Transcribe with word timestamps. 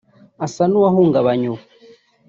usa 0.45 0.63
n’uwahungabanye 0.67 1.45
ubu 1.53 1.63